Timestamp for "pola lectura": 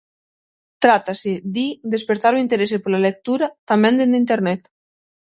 2.83-3.47